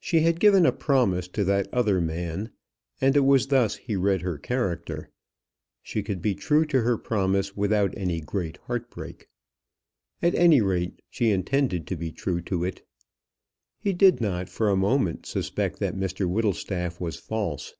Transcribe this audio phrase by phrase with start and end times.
[0.00, 2.50] She had given a promise to that other man,
[3.00, 5.08] and it was thus he read her character
[5.84, 9.28] she could be true to her promise without any great heart break.
[10.20, 12.84] At any rate, she intended to be true to it.
[13.78, 17.74] He did not for a moment suspect that Mr Whittlestaff was false.